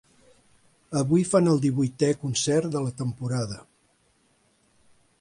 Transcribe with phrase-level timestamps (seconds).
[1.01, 3.63] Avui fan el divuitè concert de la temporada.